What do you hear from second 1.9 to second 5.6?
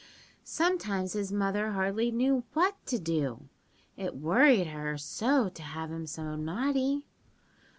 knew what to do, it worried her so